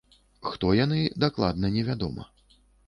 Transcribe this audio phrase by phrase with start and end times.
[0.51, 2.31] Хто яны, дакладна невядома.